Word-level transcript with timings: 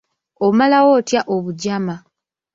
Omalawo 0.47 0.89
otya 0.99 1.21
obujama? 1.35 1.95